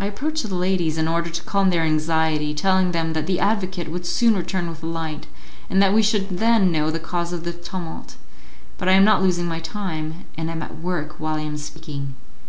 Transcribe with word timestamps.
I 0.00 0.06
approach 0.06 0.42
the 0.42 0.56
ladies 0.56 0.98
in 0.98 1.06
order 1.06 1.30
to 1.30 1.42
calm 1.44 1.70
their 1.70 1.84
anxiety, 1.84 2.52
telling 2.52 2.90
them 2.90 3.12
that 3.12 3.28
the 3.28 3.38
advocate 3.38 3.88
would 3.92 4.04
soon 4.04 4.34
return 4.36 4.68
with 4.68 4.82
a 4.82 4.86
light, 4.88 5.28
and 5.70 5.80
that 5.80 5.92
we 5.94 6.02
should 6.02 6.38
then 6.38 6.72
know 6.72 6.90
the 6.90 6.98
cause 6.98 7.32
of 7.32 7.44
the 7.44 7.52
tumult, 7.52 8.16
but 8.76 8.88
I 8.88 8.94
am 8.94 9.04
not 9.04 9.22
losing 9.22 9.46
my 9.46 9.60
time, 9.60 10.24
and 10.36 10.50
am 10.50 10.64
at 10.64 10.80
work 10.80 11.20
while 11.20 11.36
I 11.36 11.42
am 11.42 11.56
speaking. 11.56 12.16